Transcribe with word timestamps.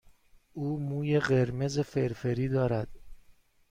او 0.53 0.79
موی 0.79 1.19
قرمز 1.19 1.79
فرفری 1.79 2.47
دارد. 2.49 2.87